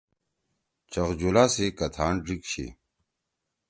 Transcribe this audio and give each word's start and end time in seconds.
چغجُولا 0.91 1.45
سی 1.53 1.65
کتھان 1.77 2.13
ڙیک 2.25 2.41
چھی۔ 2.49 2.65